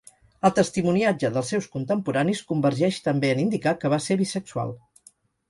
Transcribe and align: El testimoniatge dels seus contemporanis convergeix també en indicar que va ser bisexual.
El 0.47 0.51
testimoniatge 0.59 1.29
dels 1.35 1.51
seus 1.53 1.67
contemporanis 1.75 2.41
convergeix 2.53 2.99
també 3.09 3.31
en 3.35 3.43
indicar 3.45 3.75
que 3.85 3.93
va 3.95 4.01
ser 4.09 4.19
bisexual. 4.25 4.75